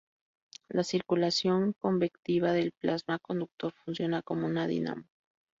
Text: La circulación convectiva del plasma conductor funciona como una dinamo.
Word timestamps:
La 0.67 0.83
circulación 0.83 1.73
convectiva 1.77 2.53
del 2.53 2.71
plasma 2.71 3.19
conductor 3.19 3.71
funciona 3.85 4.23
como 4.23 4.47
una 4.47 4.65
dinamo. 4.65 5.03